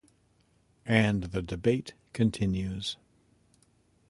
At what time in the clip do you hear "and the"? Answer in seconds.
0.87-1.43